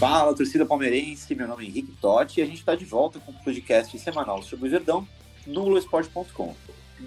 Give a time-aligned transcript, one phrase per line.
[0.00, 3.32] Fala, torcida palmeirense, meu nome é Henrique Totti e a gente está de volta com
[3.32, 5.06] o podcast semanal sobre o Verdão
[5.46, 6.56] no Globoesporte.com.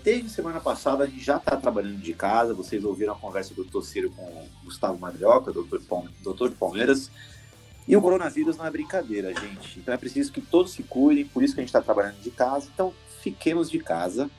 [0.04, 3.66] Desde semana passada a gente já está trabalhando de casa, vocês ouviram a conversa do
[3.66, 5.82] Torceiro com o Gustavo Madrioca, doutor,
[6.22, 7.10] doutor de Palmeiras,
[7.88, 9.80] e o coronavírus não é brincadeira, gente.
[9.80, 12.30] Então é preciso que todos se cuidem, por isso que a gente está trabalhando de
[12.30, 12.70] casa.
[12.72, 14.30] Então fiquemos de casa.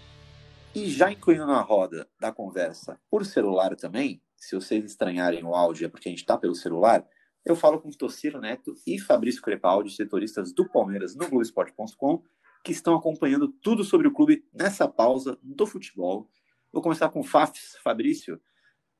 [0.73, 5.87] E já incluindo na roda da conversa por celular também, se vocês estranharem o áudio
[5.87, 7.05] é porque a gente está pelo celular,
[7.45, 12.23] eu falo com Tociro Neto e Fabrício Crepaldi, setoristas do Palmeiras no Globoesporte.com,
[12.65, 16.31] que estão acompanhando tudo sobre o clube nessa pausa do futebol.
[16.73, 17.77] Vou começar com o Fafs.
[17.85, 18.41] Fabrício,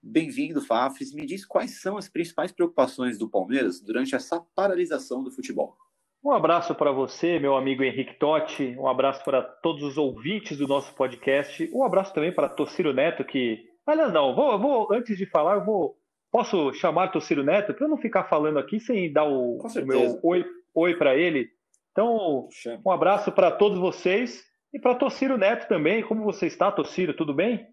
[0.03, 1.15] bem-vindo, Fafs.
[1.15, 5.77] Me diz quais são as principais preocupações do Palmeiras durante essa paralisação do futebol.
[6.23, 8.77] Um abraço para você, meu amigo Henrique Totti.
[8.79, 11.71] Um abraço para todos os ouvintes do nosso podcast.
[11.73, 13.63] Um abraço também para Tociro Neto, que.
[13.87, 15.99] Aliás, não, vou, vou, antes de falar, eu vou.
[16.35, 20.19] Posso chamar Tociro Neto para eu não ficar falando aqui sem dar o, o meu
[20.21, 21.49] oi, oi para ele.
[21.93, 22.49] Então,
[22.85, 26.03] um abraço para todos vocês e para Tociro Neto também.
[26.03, 27.15] Como você está, Tociro?
[27.15, 27.69] Tudo bem?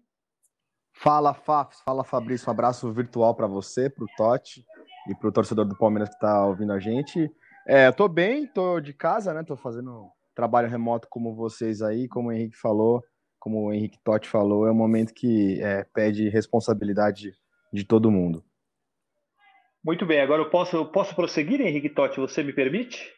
[0.92, 2.48] Fala, Fafs, fala, Fabrício.
[2.48, 4.64] Um abraço virtual para você, para o Totti
[5.08, 7.28] e para o torcedor do Palmeiras que está ouvindo a gente.
[7.66, 9.42] É, eu tô bem, tô de casa, né?
[9.42, 13.02] Tô fazendo trabalho remoto como vocês aí, como o Henrique falou,
[13.40, 17.32] como o Henrique Totti falou, é um momento que é, pede responsabilidade
[17.72, 18.44] de todo mundo.
[19.84, 22.20] Muito bem, agora eu posso, eu posso prosseguir, Henrique Totti?
[22.20, 23.12] Você me permite?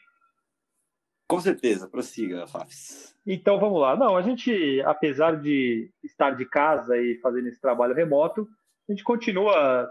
[1.29, 3.15] Com certeza, prossiga, Fafs.
[3.27, 3.97] Então vamos lá.
[3.97, 8.49] Não, a gente, apesar de estar de casa e fazendo esse trabalho remoto,
[8.89, 9.91] a gente continua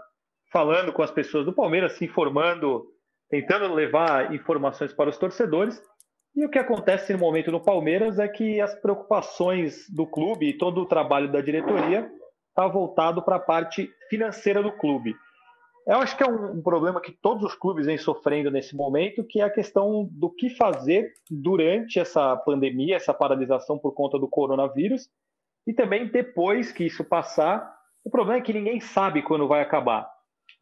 [0.52, 2.86] falando com as pessoas do Palmeiras, se informando,
[3.28, 5.80] tentando levar informações para os torcedores.
[6.34, 10.58] E o que acontece no momento no Palmeiras é que as preocupações do clube e
[10.58, 12.10] todo o trabalho da diretoria
[12.48, 15.14] está voltado para a parte financeira do clube.
[15.86, 19.24] Eu acho que é um, um problema que todos os clubes vêm sofrendo nesse momento,
[19.24, 24.28] que é a questão do que fazer durante essa pandemia, essa paralisação por conta do
[24.28, 25.08] coronavírus,
[25.66, 27.70] e também depois que isso passar.
[28.02, 30.10] O problema é que ninguém sabe quando vai acabar.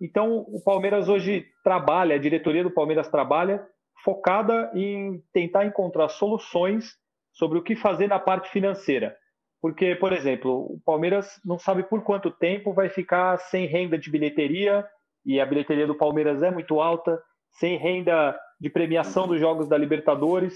[0.01, 3.65] Então, o Palmeiras hoje trabalha, a diretoria do Palmeiras trabalha
[4.05, 6.97] focada em tentar encontrar soluções
[7.33, 9.17] sobre o que fazer na parte financeira.
[9.61, 14.11] Porque, por exemplo, o Palmeiras não sabe por quanto tempo vai ficar sem renda de
[14.11, 14.85] bilheteria,
[15.25, 17.21] e a bilheteria do Palmeiras é muito alta,
[17.53, 20.55] sem renda de premiação dos jogos da Libertadores,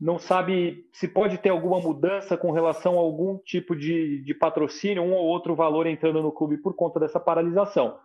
[0.00, 5.02] não sabe se pode ter alguma mudança com relação a algum tipo de, de patrocínio,
[5.02, 7.98] um ou outro valor entrando no clube por conta dessa paralisação.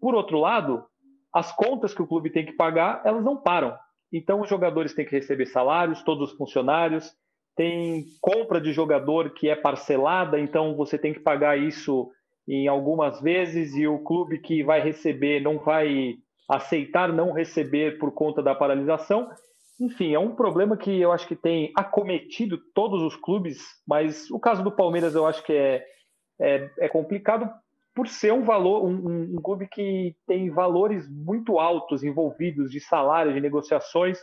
[0.00, 0.84] Por outro lado,
[1.32, 3.76] as contas que o clube tem que pagar, elas não param.
[4.12, 7.14] Então, os jogadores têm que receber salários, todos os funcionários,
[7.54, 12.10] tem compra de jogador que é parcelada, então você tem que pagar isso
[12.48, 16.16] em algumas vezes e o clube que vai receber não vai
[16.48, 19.28] aceitar não receber por conta da paralisação.
[19.80, 24.38] Enfim, é um problema que eu acho que tem acometido todos os clubes, mas o
[24.38, 25.84] caso do Palmeiras eu acho que é,
[26.40, 27.50] é, é complicado
[27.94, 32.78] por ser um valor, um, um, um clube que tem valores muito altos envolvidos de
[32.78, 34.18] salário, de negociações.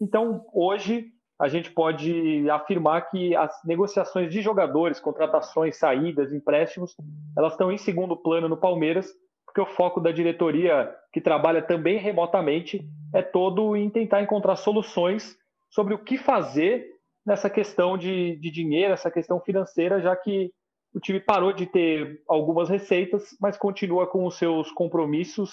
[0.00, 1.12] Então, hoje
[1.42, 6.94] a gente pode afirmar que as negociações de jogadores, contratações, saídas, empréstimos,
[7.36, 9.12] elas estão em segundo plano no Palmeiras,
[9.44, 15.36] porque o foco da diretoria, que trabalha também remotamente, é todo em tentar encontrar soluções
[15.68, 16.86] sobre o que fazer
[17.26, 20.48] nessa questão de, de dinheiro, essa questão financeira, já que
[20.94, 25.50] o time parou de ter algumas receitas, mas continua com os seus compromissos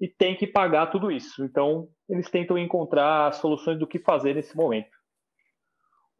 [0.00, 1.44] e tem que pagar tudo isso.
[1.44, 5.01] Então, eles tentam encontrar soluções do que fazer nesse momento.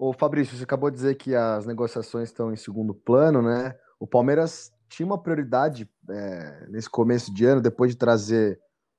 [0.05, 3.73] Ô Fabrício, você acabou de dizer que as negociações estão em segundo plano, né?
[4.01, 8.59] O Palmeiras tinha uma prioridade é, nesse começo de ano, depois de trazer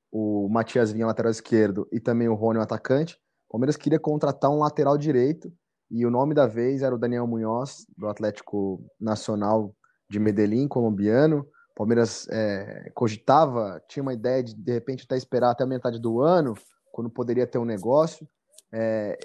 [0.10, 3.20] o Matias Vinha, lateral esquerdo, e também o Rony, o atacante.
[3.50, 5.52] O Palmeiras queria contratar um lateral direito,
[5.92, 9.76] e o nome da vez era o Daniel Munhoz, do Atlético Nacional
[10.10, 11.40] de Medellín, colombiano.
[11.72, 16.00] O Palmeiras é, cogitava, tinha uma ideia de, de repente, até esperar até a metade
[16.00, 16.54] do ano,
[16.94, 18.26] quando poderia ter um negócio.
[18.72, 19.20] É,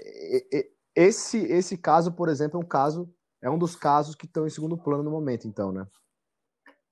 [0.98, 3.08] esse, esse caso, por exemplo, é um caso,
[3.40, 5.86] é um dos casos que estão em segundo plano no momento, então, né?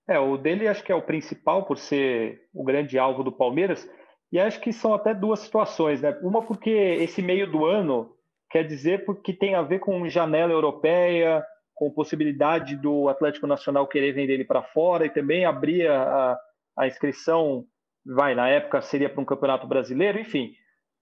[0.08, 3.88] É, o dele acho que é o principal por ser o grande alvo do Palmeiras.
[4.30, 6.16] E acho que são até duas situações, né?
[6.22, 8.14] Uma porque esse meio do ano
[8.48, 11.44] quer dizer porque tem a ver com janela europeia,
[11.74, 16.38] com possibilidade do Atlético Nacional querer vender ele para fora e também abrir a,
[16.76, 17.64] a inscrição,
[18.04, 20.52] vai, na época seria para um campeonato brasileiro, enfim.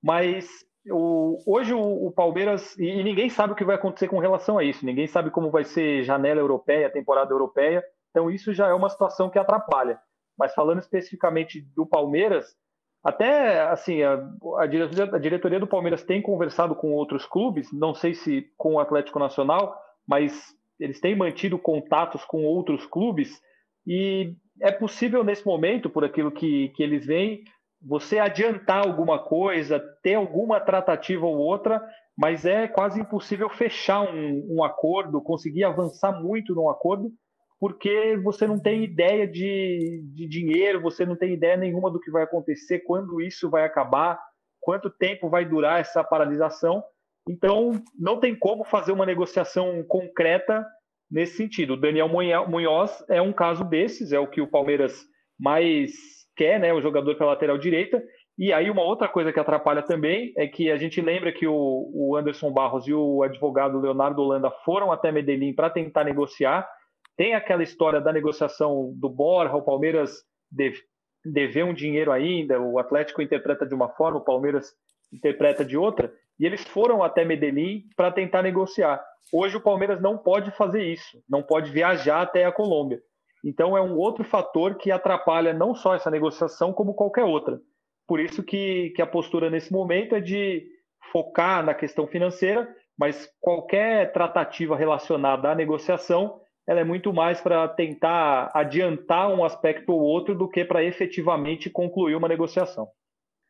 [0.02, 0.48] Mas
[0.90, 4.58] o, hoje o, o, Palmeiras, e, e, ninguém sabe o que vai acontecer com relação
[4.58, 8.74] a isso, ninguém sabe como vai ser janela europeia, temporada europeia, então isso já é
[8.74, 9.98] uma situação que atrapalha.
[10.38, 12.56] Mas falando especificamente do Palmeiras,
[13.02, 14.14] até assim, a,
[14.58, 18.74] a, diretoria, a, diretoria, do Palmeiras tem conversado com outros clubes, não sei se com
[18.74, 19.76] o Atlético Nacional,
[20.06, 23.40] mas eles têm mantido contatos com outros clubes.
[23.86, 27.44] E é possível nesse momento, por aquilo que, que eles veem,
[27.84, 31.82] você adiantar alguma coisa, ter alguma tratativa ou outra,
[32.16, 37.12] mas é quase impossível fechar um, um acordo, conseguir avançar muito num acordo,
[37.60, 42.10] porque você não tem ideia de, de dinheiro, você não tem ideia nenhuma do que
[42.10, 44.18] vai acontecer, quando isso vai acabar,
[44.60, 46.82] quanto tempo vai durar essa paralisação.
[47.28, 50.64] Então, não tem como fazer uma negociação concreta
[51.10, 51.74] nesse sentido.
[51.74, 55.04] O Daniel Munhoz é um caso desses, é o que o Palmeiras
[55.38, 58.02] mais quer, né, o jogador pela lateral direita.
[58.36, 61.90] E aí uma outra coisa que atrapalha também é que a gente lembra que o,
[61.94, 66.68] o Anderson Barros e o advogado Leonardo Holanda foram até Medellín para tentar negociar,
[67.16, 70.80] tem aquela história da negociação do Borja, o Palmeiras deve,
[71.24, 74.72] dever um dinheiro ainda, o Atlético interpreta de uma forma, o Palmeiras
[75.12, 79.00] interpreta de outra, e eles foram até Medellín para tentar negociar.
[79.32, 83.00] Hoje o Palmeiras não pode fazer isso, não pode viajar até a Colômbia.
[83.44, 87.60] Então é um outro fator que atrapalha não só essa negociação, como qualquer outra.
[88.06, 90.66] Por isso que, que a postura nesse momento é de
[91.12, 92.66] focar na questão financeira,
[92.98, 99.92] mas qualquer tratativa relacionada à negociação ela é muito mais para tentar adiantar um aspecto
[99.92, 102.88] ou outro do que para efetivamente concluir uma negociação.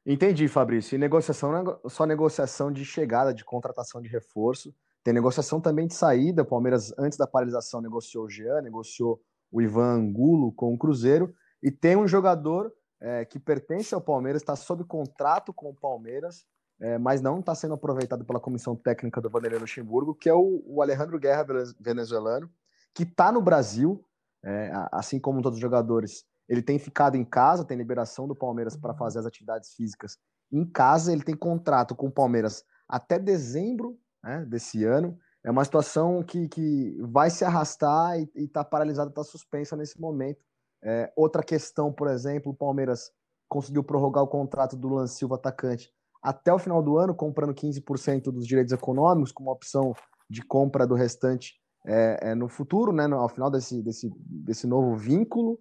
[0.04, 0.96] Entendi, Fabrício.
[0.96, 4.74] E negociação não é só negociação de chegada, de contratação de reforço.
[5.02, 6.42] Tem negociação também de saída.
[6.42, 9.20] O Palmeiras, antes da paralisação, negociou o Jean, negociou
[9.54, 11.32] o Ivan Angulo com o Cruzeiro.
[11.62, 16.44] E tem um jogador é, que pertence ao Palmeiras, está sob contrato com o Palmeiras,
[16.80, 20.62] é, mas não está sendo aproveitado pela comissão técnica do Vanderlei Luxemburgo, que é o,
[20.66, 21.46] o Alejandro Guerra,
[21.78, 22.50] venezuelano
[22.94, 24.04] que está no Brasil,
[24.44, 28.76] é, assim como todos os jogadores, ele tem ficado em casa, tem liberação do Palmeiras
[28.76, 30.16] para fazer as atividades físicas
[30.52, 35.18] em casa, ele tem contrato com o Palmeiras até dezembro né, desse ano.
[35.44, 40.42] É uma situação que, que vai se arrastar e está paralisada, está suspensa nesse momento.
[40.82, 43.10] É, outra questão, por exemplo, o Palmeiras
[43.48, 45.92] conseguiu prorrogar o contrato do Lan Silva atacante
[46.22, 49.92] até o final do ano, comprando 15% dos direitos econômicos, com uma opção
[50.28, 51.52] de compra do restante
[51.86, 55.58] é, é, no futuro, né, no, ao final desse, desse, desse novo vínculo.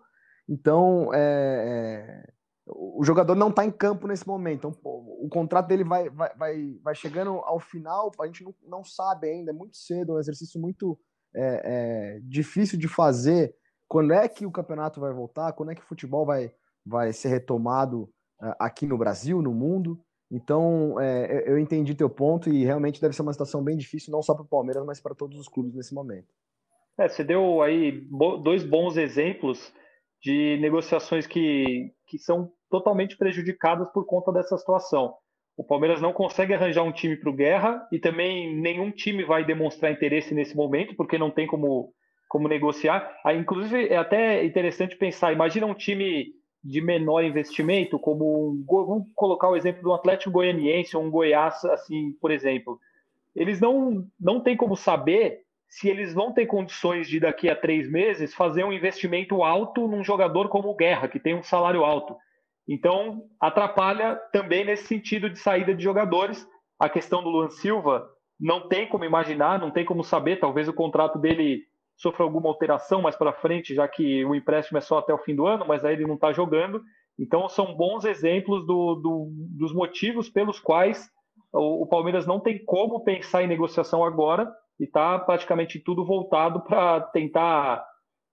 [0.48, 2.33] Então, é, é
[2.66, 4.60] o jogador não está em campo nesse momento.
[4.60, 8.56] Então, pô, o contrato dele vai, vai, vai, vai chegando ao final, a gente não,
[8.68, 10.98] não sabe ainda, é muito cedo, é um exercício muito
[11.36, 11.62] é,
[12.16, 13.54] é, difícil de fazer.
[13.88, 15.54] Quando é que o campeonato vai voltar?
[15.54, 16.54] Quando é que o futebol vai,
[16.86, 18.10] vai ser retomado
[18.60, 20.00] aqui no Brasil, no mundo?
[20.32, 24.22] Então, é, eu entendi teu ponto e realmente deve ser uma situação bem difícil, não
[24.22, 26.28] só para o Palmeiras, mas para todos os clubes nesse momento.
[26.98, 28.08] É, você deu aí
[28.44, 29.72] dois bons exemplos
[30.24, 35.14] de negociações que, que são totalmente prejudicadas por conta dessa situação.
[35.58, 39.46] O Palmeiras não consegue arranjar um time para o Guerra e também nenhum time vai
[39.46, 41.94] demonstrar interesse nesse momento, porque não tem como,
[42.30, 43.16] como negociar.
[43.24, 46.32] Aí, inclusive, é até interessante pensar: imagina um time
[46.64, 51.64] de menor investimento, como um, vamos colocar o exemplo do Atlético Goianiense ou um Goiás,
[51.66, 52.80] assim, por exemplo.
[53.36, 55.43] Eles não, não têm como saber
[55.74, 60.04] se eles vão ter condições de daqui a três meses fazer um investimento alto num
[60.04, 62.16] jogador como o Guerra, que tem um salário alto.
[62.68, 66.48] Então, atrapalha também nesse sentido de saída de jogadores.
[66.80, 68.08] A questão do Luan Silva
[68.40, 70.40] não tem como imaginar, não tem como saber.
[70.40, 71.64] Talvez o contrato dele
[71.98, 75.36] sofra alguma alteração mais para frente, já que o empréstimo é só até o fim
[75.36, 76.84] do ano, mas aí ele não está jogando.
[77.18, 79.28] Então, são bons exemplos do, do,
[79.58, 81.10] dos motivos pelos quais
[81.52, 86.62] o, o, Palmeiras não tem como pensar em negociação agora e está praticamente tudo voltado
[86.62, 87.86] para tentar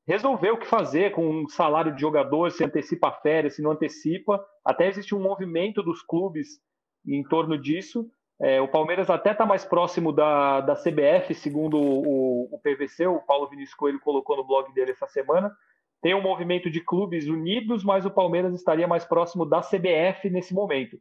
[0.07, 3.73] resolver o que fazer com um salário de jogador, se antecipa a férias, se não
[3.73, 4.45] antecipa.
[4.65, 6.61] Até existe um movimento dos clubes
[7.07, 12.55] em torno disso, é, o Palmeiras até está mais próximo da, da CBF, segundo o,
[12.55, 15.55] o, PVC, o Paulo Vinícius Coelho colocou no blog dele essa semana.
[16.01, 20.55] Tem um movimento de clubes unidos, mas o Palmeiras estaria mais próximo da CBF nesse
[20.55, 20.99] momento.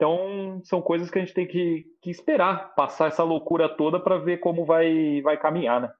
[0.00, 4.16] Então, são coisas que a gente tem que, que esperar passar essa loucura toda para
[4.16, 5.92] ver como vai, vai caminhar, né?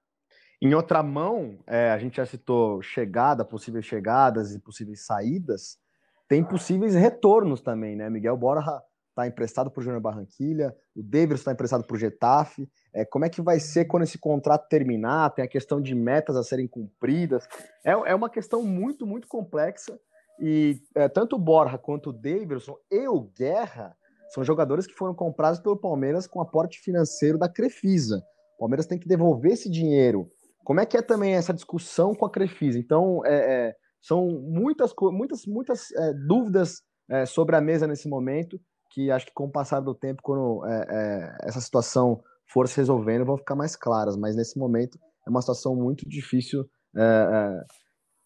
[0.63, 5.79] Em outra mão, é, a gente já citou chegada, possíveis chegadas e possíveis saídas.
[6.27, 8.09] tem possíveis retornos também, né?
[8.09, 8.81] Miguel Borja
[9.11, 12.67] está emprestado para o Júnior Barranquilha, o Davis está emprestado para o Getafe.
[12.95, 15.29] É, como é que vai ser quando esse contrato terminar?
[15.35, 17.47] Tem a questão de metas a serem cumpridas.
[17.85, 20.01] É, é uma questão muito, muito complexa.
[20.41, 23.95] E é, tanto o Borja quanto o Davidson e o Guerra
[24.31, 28.23] são jogadores que foram comprados pelo Palmeiras com aporte financeiro da Crefisa.
[28.57, 30.29] O Palmeiras tem que devolver esse dinheiro.
[30.65, 32.79] Como é que é também essa discussão com a Crefisa?
[32.79, 38.59] Então, é, é, são muitas, muitas, muitas é, dúvidas é, sobre a mesa nesse momento
[38.91, 42.21] que acho que com o passar do tempo, quando é, essa situação
[42.53, 44.17] for se resolvendo, vão ficar mais claras.
[44.17, 46.65] Mas nesse momento é uma situação muito difícil.
[46.97, 47.61] É, é,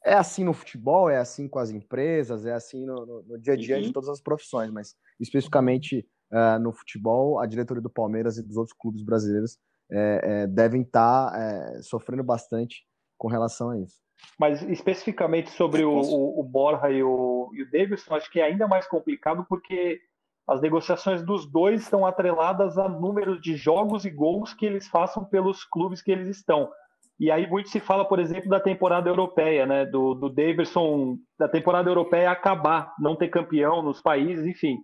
[0.05, 3.55] é assim no futebol, é assim com as empresas, é assim no, no, no dia
[3.55, 3.83] a dia uhum.
[3.83, 8.57] de todas as profissões, mas especificamente é, no futebol, a diretoria do Palmeiras e dos
[8.57, 9.59] outros clubes brasileiros
[9.91, 12.85] é, devem estar tá, sofrendo bastante
[13.17, 14.03] com relação a isso.
[14.39, 18.45] Mas especificamente sobre o, o, o Borja e o, e o Davidson, acho que é
[18.45, 20.01] ainda mais complicado porque
[20.47, 25.25] as negociações dos dois estão atreladas a números de jogos e gols que eles façam
[25.25, 26.71] pelos clubes que eles estão.
[27.19, 29.87] E aí muito se fala, por exemplo, da temporada europeia, né?
[29.87, 34.79] Do, do Davidson, da temporada europeia acabar, não ter campeão nos países, enfim.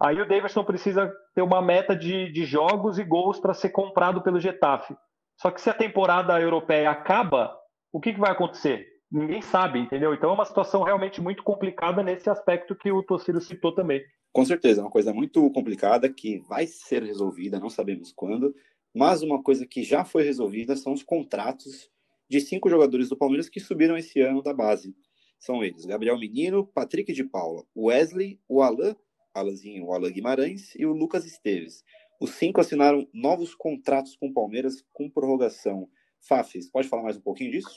[0.00, 4.20] Aí o Davidson precisa ter uma meta de, de jogos e gols para ser comprado
[4.20, 4.94] pelo Getafe.
[5.40, 7.56] Só que se a temporada europeia acaba,
[7.92, 8.86] o que, que vai acontecer?
[9.10, 10.12] Ninguém sabe, entendeu?
[10.12, 14.02] Então é uma situação realmente muito complicada nesse aspecto que o Tociro citou também.
[14.32, 18.54] Com certeza, é uma coisa muito complicada que vai ser resolvida, não sabemos quando,
[18.94, 21.90] mas uma coisa que já foi resolvida são os contratos
[22.28, 24.94] de cinco jogadores do Palmeiras que subiram esse ano da base.
[25.38, 28.94] São eles: Gabriel Menino, Patrick de Paula, Wesley, o Alain,
[29.34, 31.82] Alanzinho, o Alain Guimarães e o Lucas Esteves.
[32.20, 35.88] Os cinco assinaram novos contratos com o Palmeiras com prorrogação.
[36.28, 37.76] Fafis, pode falar mais um pouquinho disso?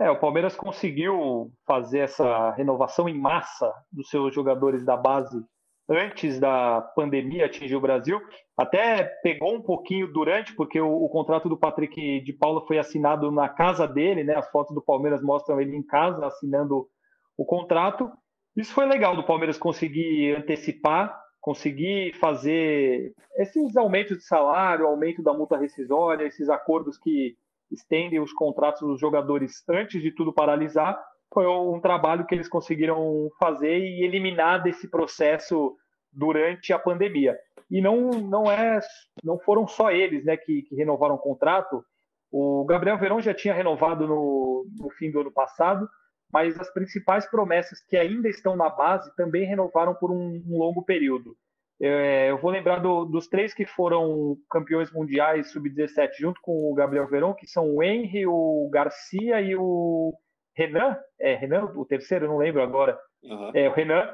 [0.00, 5.44] É, o Palmeiras conseguiu fazer essa renovação em massa dos seus jogadores da base
[5.88, 8.20] antes da pandemia atingir o Brasil.
[8.56, 13.30] Até pegou um pouquinho durante, porque o, o, contrato do Patrick de Paula foi assinado
[13.30, 14.34] na casa dele, né?
[14.34, 16.86] As fotos do Palmeiras mostram ele em casa assinando
[17.36, 18.10] o contrato.
[18.56, 25.32] Isso foi legal do Palmeiras conseguir antecipar, conseguir fazer esses aumentos de salário, aumento da
[25.32, 27.36] multa rescisória, esses acordos que
[27.70, 30.98] estendem os contratos dos jogadores antes de tudo paralisar
[31.32, 35.76] foi um trabalho que eles conseguiram fazer e eliminar desse processo
[36.12, 37.38] durante a pandemia.
[37.70, 38.80] E não, não, é,
[39.22, 41.84] não foram só eles né, que, que renovaram o contrato.
[42.30, 45.88] O Gabriel Verão já tinha renovado no, no fim do ano passado,
[46.32, 50.82] mas as principais promessas que ainda estão na base também renovaram por um, um longo
[50.82, 51.36] período.
[51.80, 56.74] É, eu vou lembrar do, dos três que foram campeões mundiais sub-17 junto com o
[56.74, 60.12] Gabriel Verão, que são o Henry, o Garcia e o
[60.58, 63.52] Renan, é Renan, o terceiro, não lembro agora, uhum.
[63.54, 64.10] é o Renan.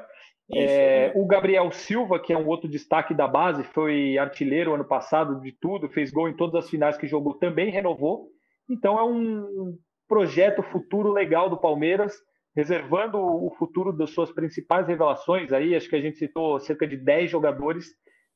[0.53, 5.41] É, o Gabriel Silva, que é um outro destaque da base, foi artilheiro ano passado
[5.41, 8.27] de tudo, fez gol em todas as finais que jogou, também renovou.
[8.69, 9.75] Então é um
[10.07, 12.13] projeto futuro legal do Palmeiras,
[12.55, 15.51] reservando o futuro das suas principais revelações.
[15.51, 17.87] Aí acho que a gente citou cerca de 10 jogadores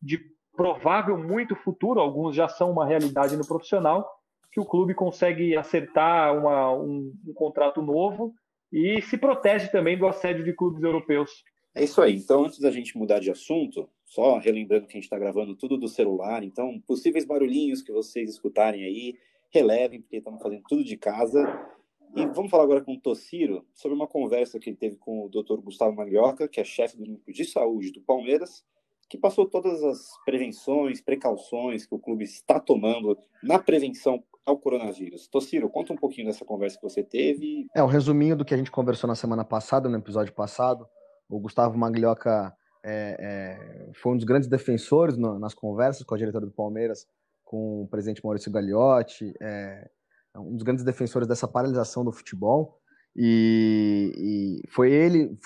[0.01, 0.20] de
[0.56, 4.10] provável muito futuro, alguns já são uma realidade no profissional,
[4.51, 8.34] que o clube consegue acertar uma, um, um contrato novo
[8.72, 11.44] e se protege também do assédio de clubes europeus.
[11.75, 12.15] É isso aí.
[12.15, 15.77] Então, antes da gente mudar de assunto, só relembrando que a gente está gravando tudo
[15.77, 19.15] do celular, então, possíveis barulhinhos que vocês escutarem aí,
[19.51, 21.41] relevem, porque estamos fazendo tudo de casa.
[22.15, 25.29] E vamos falar agora com o Tociro sobre uma conversa que ele teve com o
[25.29, 25.62] Dr.
[25.62, 28.63] Gustavo Maglioca, que é chefe do núcleo de saúde do Palmeiras,
[29.08, 35.27] que passou todas as prevenções, precauções que o clube está tomando na prevenção ao coronavírus.
[35.27, 37.68] Tociro, conta um pouquinho dessa conversa que você teve.
[37.75, 40.88] É, um resuminho do que a gente conversou na semana passada, no episódio passado.
[41.29, 42.53] O Gustavo Maglioca
[42.84, 47.06] é, é, foi um dos grandes defensores no, nas conversas com a diretora do Palmeiras,
[47.44, 49.89] com o presidente Maurício Gagliotti, é
[50.38, 52.79] um dos grandes defensores dessa paralisação do futebol.
[53.15, 54.13] E,
[54.63, 55.38] e, foi ele,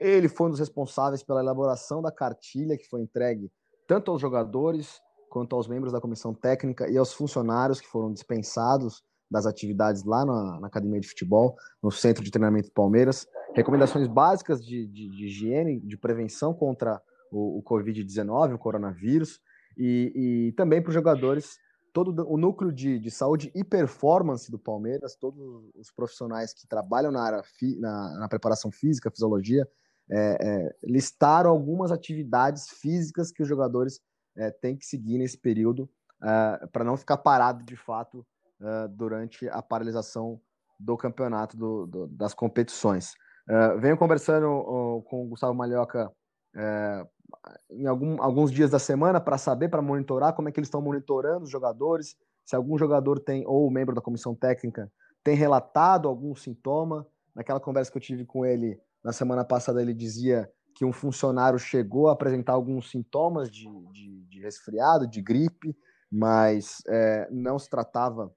[0.00, 3.50] ele foi um dos responsáveis pela elaboração da cartilha que foi entregue
[3.86, 5.00] tanto aos jogadores
[5.32, 10.26] quanto aos membros da comissão técnica e aos funcionários que foram dispensados das atividades lá
[10.26, 13.26] na, na academia de futebol, no centro de treinamento do Palmeiras.
[13.54, 19.40] Recomendações básicas de, de, de higiene, de prevenção contra o, o Covid-19, o coronavírus,
[19.78, 21.56] e, e também para os jogadores,
[21.94, 25.40] todo o núcleo de, de saúde e performance do Palmeiras, todos
[25.74, 29.66] os profissionais que trabalham na área fi, na, na preparação física, fisiologia,
[30.10, 33.98] é, é, listaram algumas atividades físicas que os jogadores
[34.36, 35.88] é, tem que seguir nesse período
[36.22, 38.26] uh, para não ficar parado de fato
[38.60, 40.40] uh, durante a paralisação
[40.78, 43.14] do campeonato, do, do, das competições.
[43.48, 46.10] Uh, venho conversando com o Gustavo Malhoca
[47.70, 50.82] em algum, alguns dias da semana para saber, para monitorar como é que eles estão
[50.82, 54.90] monitorando os jogadores, se algum jogador tem, ou membro da comissão técnica,
[55.24, 57.06] tem relatado algum sintoma.
[57.34, 61.58] Naquela conversa que eu tive com ele na semana passada, ele dizia que um funcionário
[61.58, 64.11] chegou a apresentar alguns sintomas de, de
[64.42, 65.76] resfriado, de gripe,
[66.10, 68.32] mas é, não se tratava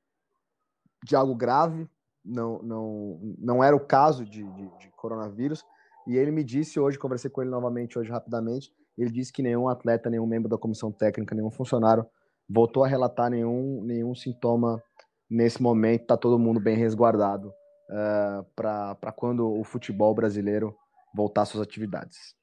[1.03, 1.87] de algo grave,
[2.23, 5.63] não, não, não era o caso de, de, de, coronavírus.
[6.07, 9.67] E ele me disse hoje, conversei com ele novamente hoje rapidamente, ele disse que nenhum
[9.67, 12.05] atleta, nenhum membro da comissão técnica, nenhum funcionário
[12.49, 14.81] voltou a relatar nenhum, nenhum sintoma
[15.29, 16.03] nesse momento.
[16.03, 20.75] Está todo mundo bem resguardado uh, é, para quando o futebol brasileiro
[21.13, 22.35] voltar às suas atividades.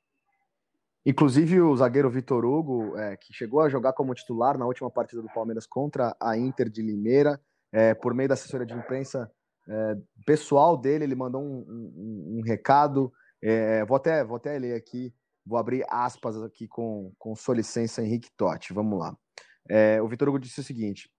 [1.04, 5.21] Inclusive o zagueiro Vitor Hugo, é, que chegou a jogar como titular na última partida
[5.21, 7.40] do Palmeiras contra a Inter de Limeira,
[7.73, 9.30] é, por meio da assessoria de imprensa
[9.68, 13.12] é, pessoal dele, ele mandou um, um, um recado.
[13.42, 15.12] É, vou, até, vou até ler aqui,
[15.44, 18.73] vou abrir aspas aqui com, com sua licença, Henrique Totti.
[18.73, 19.16] Vamos lá.
[19.68, 21.11] É, o Vitor Hugo disse o seguinte: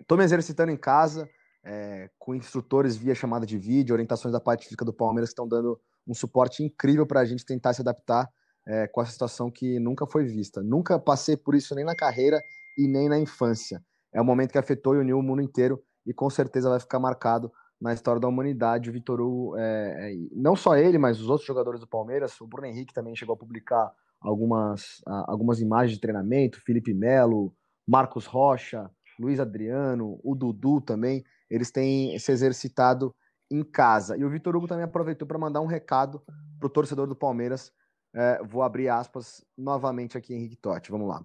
[0.00, 1.28] estou me exercitando em casa,
[1.64, 5.48] é, com instrutores via chamada de vídeo, orientações da parte física do Palmeiras que estão
[5.48, 8.28] dando um suporte incrível para a gente tentar se adaptar
[8.66, 10.62] é, com essa situação que nunca foi vista.
[10.62, 12.40] Nunca passei por isso nem na carreira
[12.76, 13.82] e nem na infância.
[14.12, 16.98] É um momento que afetou e uniu o mundo inteiro e com certeza vai ficar
[16.98, 18.90] marcado na história da humanidade.
[18.90, 22.46] O Vitor Hugo, é, é, não só ele, mas os outros jogadores do Palmeiras, o
[22.46, 27.52] Bruno Henrique também chegou a publicar algumas, algumas imagens de treinamento, Felipe Melo,
[27.86, 28.88] Marcos Rocha,
[29.18, 33.14] Luiz Adriano, o Dudu também, eles têm se exercitado
[33.50, 34.16] em casa.
[34.16, 36.22] E o Vitor Hugo também aproveitou para mandar um recado
[36.58, 37.72] para o torcedor do Palmeiras.
[38.14, 40.90] É, vou abrir aspas novamente aqui, Henrique Totti.
[40.90, 41.24] Vamos lá.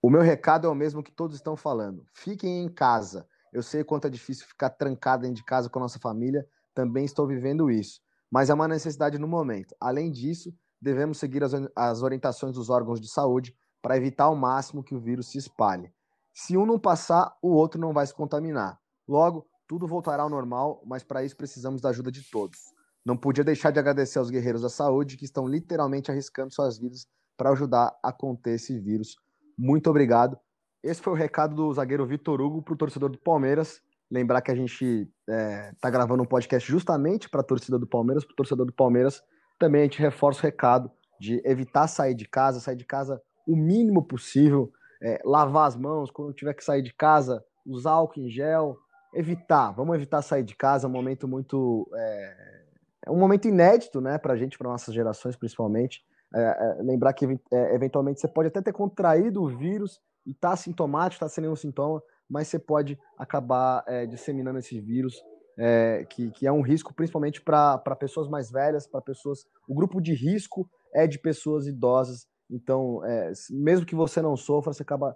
[0.00, 2.06] O meu recado é o mesmo que todos estão falando.
[2.14, 3.26] Fiquem em casa.
[3.52, 6.46] Eu sei quanto é difícil ficar trancado dentro de casa com a nossa família.
[6.74, 8.00] Também estou vivendo isso.
[8.30, 9.74] Mas é uma necessidade no momento.
[9.80, 14.84] Além disso, devemos seguir as, as orientações dos órgãos de saúde para evitar ao máximo
[14.84, 15.92] que o vírus se espalhe.
[16.32, 18.78] Se um não passar, o outro não vai se contaminar.
[19.08, 22.72] Logo, tudo voltará ao normal, mas para isso precisamos da ajuda de todos.
[23.08, 27.06] Não podia deixar de agradecer aos guerreiros da saúde que estão literalmente arriscando suas vidas
[27.38, 29.16] para ajudar a conter esse vírus.
[29.56, 30.38] Muito obrigado.
[30.82, 33.80] Esse foi o recado do zagueiro Vitor Hugo para o torcedor do Palmeiras.
[34.10, 34.84] Lembrar que a gente
[35.26, 38.66] está é, tá gravando um podcast justamente para a torcida do Palmeiras, para o torcedor
[38.66, 39.22] do Palmeiras.
[39.58, 43.56] Também a gente reforça o recado de evitar sair de casa, sair de casa o
[43.56, 44.70] mínimo possível,
[45.02, 48.76] é, lavar as mãos quando tiver que sair de casa, usar álcool em gel,
[49.14, 51.88] evitar, vamos evitar sair de casa, é um momento muito.
[51.94, 52.58] É,
[53.06, 56.04] é um momento inédito, né, para a gente, para nossas gerações principalmente.
[56.34, 60.54] É, é, lembrar que é, eventualmente você pode até ter contraído o vírus e tá
[60.56, 65.22] sintomático, tá sem nenhum sintoma, mas você pode acabar é, disseminando esse vírus,
[65.58, 69.46] é, que, que é um risco principalmente para pessoas mais velhas, para pessoas.
[69.66, 72.26] O grupo de risco é de pessoas idosas.
[72.50, 73.02] Então,
[73.50, 75.14] mesmo que você não sofra, você acaba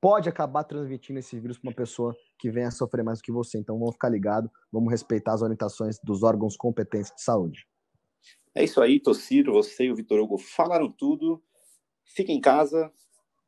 [0.00, 3.32] pode acabar transmitindo esse vírus para uma pessoa que venha a sofrer mais do que
[3.32, 3.58] você.
[3.58, 7.66] Então vamos ficar ligado, vamos respeitar as orientações dos órgãos competentes de saúde.
[8.54, 11.42] É isso aí, Tociro, você e o Vitor Hugo falaram tudo.
[12.04, 12.92] Fiquem em casa,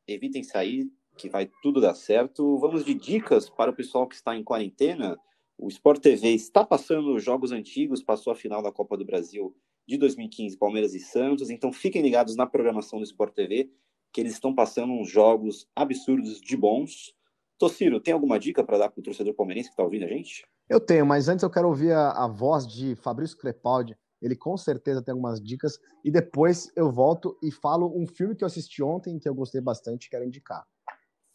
[0.09, 2.59] evitem sair, que vai tudo dar certo.
[2.59, 5.19] Vamos de dicas para o pessoal que está em quarentena.
[5.59, 9.55] O Sport TV está passando jogos antigos, passou a final da Copa do Brasil
[9.87, 11.51] de 2015, Palmeiras e Santos.
[11.51, 13.71] Então fiquem ligados na programação do Sport TV
[14.12, 17.14] que eles estão passando uns jogos absurdos de bons.
[17.59, 20.47] Tociro, tem alguma dica para dar para o torcedor palmeirense que está ouvindo a gente?
[20.69, 23.97] Eu tenho, mas antes eu quero ouvir a, a voz de Fabrício Crepaldi.
[24.21, 25.79] Ele com certeza tem algumas dicas.
[26.05, 29.61] E depois eu volto e falo um filme que eu assisti ontem que eu gostei
[29.61, 30.64] bastante e quero indicar.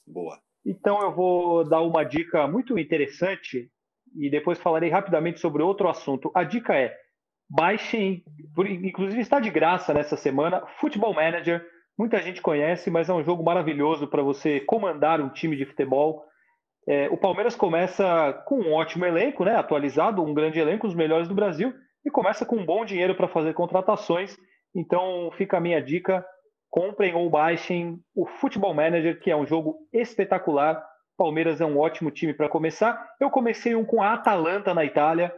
[0.06, 0.40] Boa.
[0.66, 3.72] Então eu vou dar uma dica muito interessante
[4.16, 6.32] e depois falarei rapidamente sobre outro assunto.
[6.36, 6.96] A dica é:
[7.50, 8.24] baixem,
[8.58, 11.66] inclusive está de graça nessa semana, Futebol Manager
[12.02, 16.26] Muita gente conhece, mas é um jogo maravilhoso para você comandar um time de futebol.
[16.88, 21.28] É, o Palmeiras começa com um ótimo elenco, né, atualizado, um grande elenco, os melhores
[21.28, 21.72] do Brasil,
[22.04, 24.36] e começa com um bom dinheiro para fazer contratações.
[24.74, 26.26] Então fica a minha dica:
[26.72, 30.84] comprem ou baixem o Futebol Manager, que é um jogo espetacular.
[31.16, 33.00] Palmeiras é um ótimo time para começar.
[33.20, 35.32] Eu comecei um com a Atalanta na Itália.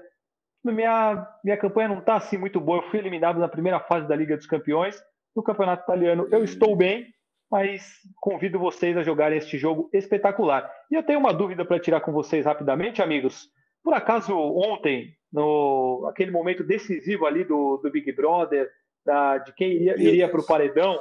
[0.64, 2.78] Minha, minha campanha não está assim muito boa.
[2.78, 4.96] Eu fui eliminado na primeira fase da Liga dos Campeões
[5.36, 7.08] no Campeonato Italiano eu estou bem,
[7.50, 10.72] mas convido vocês a jogarem este jogo espetacular.
[10.90, 13.48] E eu tenho uma dúvida para tirar com vocês rapidamente, amigos.
[13.84, 18.70] Por acaso ontem, no aquele momento decisivo ali do, do Big Brother,
[19.06, 21.00] da, de quem iria, iria para o paredão,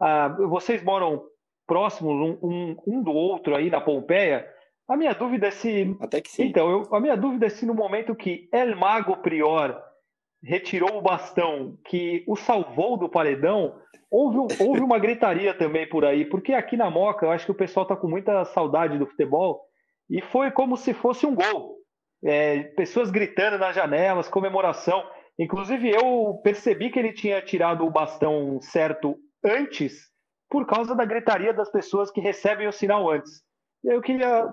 [0.00, 1.24] ah, vocês moram
[1.66, 4.46] próximos um, um, um, do outro aí na Pompeia?
[4.88, 5.96] A minha dúvida é se.
[6.00, 6.44] Até que sim.
[6.44, 9.80] Então, eu, a minha dúvida é se no momento que El Mago Prior
[10.44, 13.74] retirou o bastão que o salvou do paredão,
[14.10, 17.56] houve, houve uma gritaria também por aí, porque aqui na Moca eu acho que o
[17.56, 19.62] pessoal tá com muita saudade do futebol
[20.08, 21.78] e foi como se fosse um gol.
[22.22, 25.04] É, pessoas gritando nas janelas, comemoração.
[25.38, 30.08] Inclusive, eu percebi que ele tinha tirado o bastão certo antes,
[30.48, 33.42] por causa da gritaria das pessoas que recebem o sinal antes.
[33.82, 34.48] Eu queria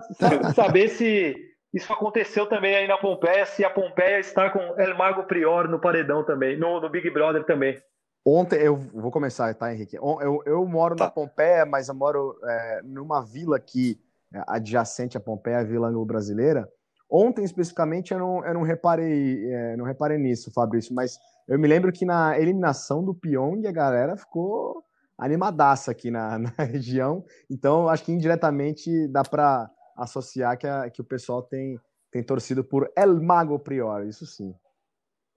[0.54, 1.34] saber se
[1.72, 5.80] isso aconteceu também aí na Pompeia, se a Pompeia está com El Mago Prior no
[5.80, 7.80] paredão também, no, no Big Brother também.
[8.24, 9.96] Ontem, eu vou começar, tá, Henrique?
[9.96, 11.06] Eu, eu moro tá.
[11.06, 13.98] na Pompeia, mas eu moro é, numa vila aqui,
[14.32, 16.68] é, adjacente à Pompeia, a Vila Anglo-Brasileira.
[17.10, 21.66] Ontem, especificamente, eu não, eu não reparei, é, não reparei nisso, Fabrício, mas eu me
[21.66, 24.84] lembro que na eliminação do Pyong a galera ficou
[25.18, 27.24] animadaça aqui na, na região.
[27.50, 31.78] Então, acho que indiretamente dá para associar que, a, que o pessoal tem,
[32.10, 34.54] tem torcido por El Mago Prior, isso sim.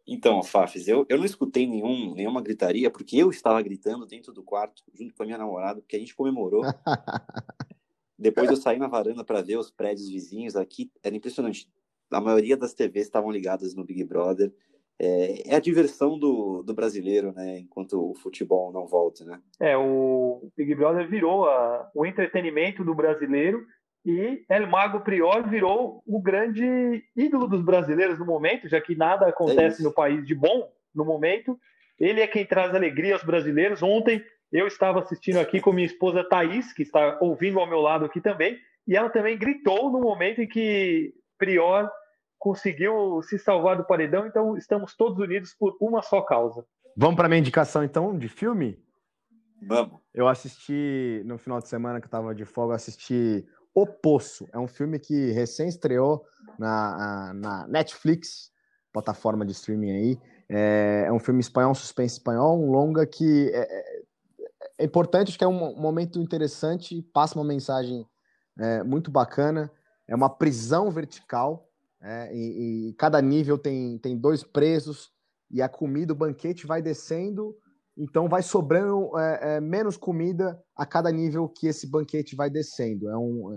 [0.07, 4.43] Então, Fafis, eu, eu não escutei nenhum, nenhuma gritaria, porque eu estava gritando dentro do
[4.43, 6.61] quarto, junto com a minha namorada, porque a gente comemorou.
[8.17, 11.67] Depois eu saí na varanda para ver os prédios vizinhos aqui, era impressionante.
[12.11, 14.53] A maioria das TVs estavam ligadas no Big Brother.
[14.97, 17.59] É, é, a diversão do, do brasileiro, né?
[17.59, 19.41] Enquanto o futebol não volta, né?
[19.59, 23.65] É, o Big Brother virou a, o entretenimento do brasileiro
[24.05, 29.27] e El Mago Prior virou o grande ídolo dos brasileiros no momento, já que nada
[29.27, 31.59] acontece é no país de bom no momento.
[31.99, 33.81] Ele é quem traz alegria aos brasileiros.
[33.81, 38.05] Ontem eu estava assistindo aqui com minha esposa Thaís, que está ouvindo ao meu lado
[38.05, 41.89] aqui também, e ela também gritou no momento em que Prior
[42.37, 44.27] conseguiu se salvar do paredão.
[44.27, 46.63] Então estamos todos unidos por uma só causa.
[46.95, 48.79] Vamos para minha indicação então de filme?
[49.67, 49.99] Vamos.
[50.13, 54.47] Eu assisti no final de semana que eu estava de folga, assisti o Poço.
[54.53, 56.25] É um filme que recém estreou
[56.57, 58.49] na, na Netflix,
[58.93, 60.19] plataforma de streaming aí.
[60.47, 64.01] É, é, um filme espanhol, um suspense espanhol, um longa que é, é,
[64.79, 68.07] é importante, acho que é um, momento interessante, passa uma mensagem
[68.57, 69.69] é, muito bacana.
[70.07, 71.67] É uma prisão vertical,
[72.01, 75.11] é, e, e, cada nível tem, tem dois presos,
[75.49, 77.57] e a comida, o banquete vai descendo
[77.97, 83.09] então vai sobrando é, é, menos comida a cada nível que esse banquete vai descendo.
[83.09, 83.53] É, um,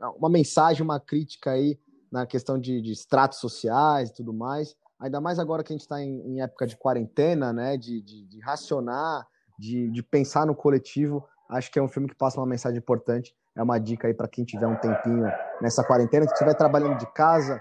[0.00, 1.78] é, uma mensagem, uma crítica aí
[2.10, 4.74] na questão de, de estratos sociais e tudo mais.
[4.98, 7.76] Ainda mais agora que a gente está em, em, época de quarentena, né?
[7.76, 9.26] De, de, de racionar,
[9.58, 11.26] de, de pensar no coletivo.
[11.50, 13.34] Acho que é um filme que passa uma mensagem importante.
[13.54, 15.26] É uma dica aí para quem tiver um tempinho
[15.60, 17.60] nessa quarentena, que estiver trabalhando de casa,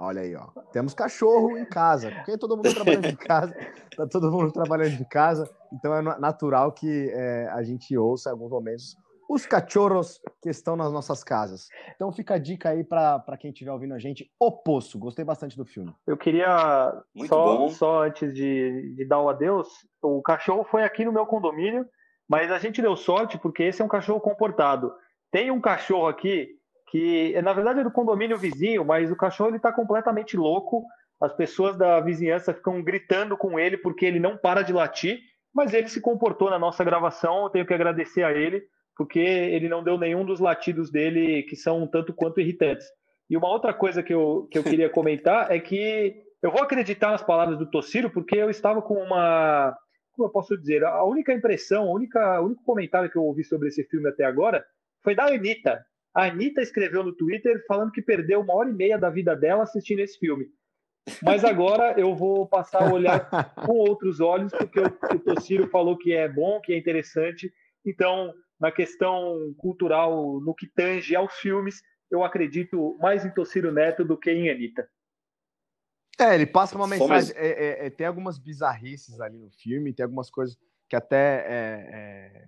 [0.00, 0.46] Olha aí, ó.
[0.72, 2.10] Temos cachorro em casa.
[2.10, 3.54] Porque todo mundo trabalhando em casa,
[3.96, 8.32] tá todo mundo trabalhando em casa, então é natural que é, a gente ouça em
[8.32, 8.96] alguns momentos
[9.30, 11.68] os cachorros que estão nas nossas casas.
[11.94, 14.98] Então fica a dica aí para quem estiver ouvindo a gente, O Poço.
[14.98, 15.94] Gostei bastante do filme.
[16.04, 16.92] Eu queria,
[17.28, 19.68] só, só antes de, de dar o adeus,
[20.02, 21.86] o cachorro foi aqui no meu condomínio,
[22.28, 24.92] mas a gente deu sorte porque esse é um cachorro comportado.
[25.30, 26.48] Tem um cachorro aqui
[26.90, 30.84] que na verdade é do condomínio vizinho, mas o cachorro ele está completamente louco.
[31.20, 35.20] As pessoas da vizinhança ficam gritando com ele porque ele não para de latir,
[35.54, 37.44] mas ele se comportou na nossa gravação.
[37.44, 38.62] Eu tenho que agradecer a ele
[38.96, 42.86] porque ele não deu nenhum dos latidos dele que são um tanto quanto irritantes.
[43.28, 47.12] E uma outra coisa que eu, que eu queria comentar é que eu vou acreditar
[47.12, 49.76] nas palavras do Tociro porque eu estava com uma.
[50.12, 50.84] Como eu posso dizer?
[50.84, 54.24] A única impressão, a única, o único comentário que eu ouvi sobre esse filme até
[54.24, 54.64] agora
[55.02, 55.84] foi da Anitta.
[56.14, 59.62] A Anitta escreveu no Twitter falando que perdeu uma hora e meia da vida dela
[59.62, 60.46] assistindo esse filme.
[61.22, 63.28] Mas agora eu vou passar a olhar
[63.66, 67.52] com outros olhos, porque o, o Tociro falou que é bom, que é interessante.
[67.84, 74.04] Então, na questão cultural, no que tange aos filmes, eu acredito mais em Tociro Neto
[74.04, 74.88] do que em Anitta.
[76.18, 77.34] É, ele passa uma mensagem.
[77.36, 81.90] É, é, é, tem algumas bizarrices ali no filme, tem algumas coisas que até é,
[81.92, 82.44] é,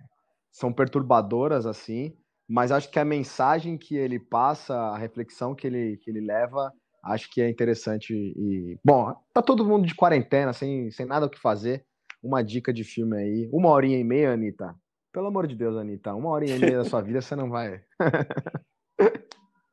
[0.51, 2.15] são perturbadoras, assim
[2.47, 6.71] mas acho que a mensagem que ele passa, a reflexão que ele, que ele leva,
[7.03, 8.13] acho que é interessante.
[8.13, 11.85] E, bom, tá todo mundo de quarentena, sem, sem nada o que fazer.
[12.21, 13.49] Uma dica de filme aí.
[13.51, 14.75] Uma horinha e meia, Anitta.
[15.11, 17.83] Pelo amor de Deus, Anitta, uma horinha e meia da sua vida você não vai.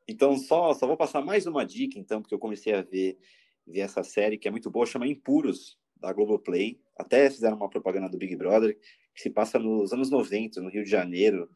[0.07, 3.17] então, só, só vou passar mais uma dica, então, porque eu comecei a ver,
[3.65, 6.79] ver essa série que é muito boa, chama Impuros, da Globoplay.
[6.97, 8.77] Até fizeram uma propaganda do Big Brother,
[9.15, 11.49] que se passa nos anos 90, no Rio de Janeiro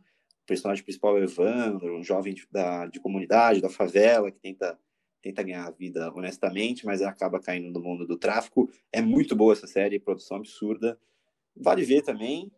[0.45, 4.39] o personagem principal é o Evandro, um jovem de, da, de comunidade, da favela, que
[4.39, 4.79] tenta,
[5.19, 8.69] tenta ganhar a vida honestamente, mas acaba caindo no mundo do tráfico.
[8.93, 10.99] É muito boa essa série, produção absurda.
[11.55, 12.51] Vale ver também.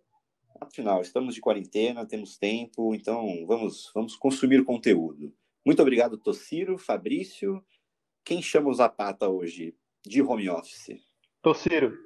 [0.60, 5.34] Afinal, estamos de quarentena, temos tempo, então vamos, vamos consumir conteúdo.
[5.65, 7.63] Muito obrigado, Tociro, Fabrício.
[8.26, 9.73] Quem chama o Zapata hoje
[10.06, 11.02] de home office?
[11.41, 11.97] Tociro.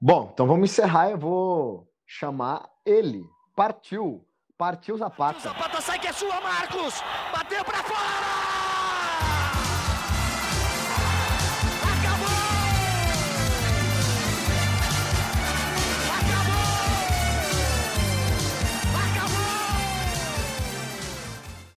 [0.00, 1.10] Bom, então vamos encerrar.
[1.10, 3.22] Eu vou chamar ele.
[3.60, 4.26] Partiu.
[4.56, 5.38] Partiu Zapata.
[5.38, 6.94] Zapata sai que é sua, Marcos!
[7.30, 8.59] Bateu pra fora!